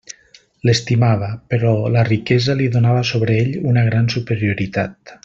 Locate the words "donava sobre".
2.77-3.37